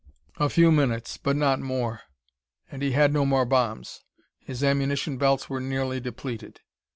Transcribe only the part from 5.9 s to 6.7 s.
depleted.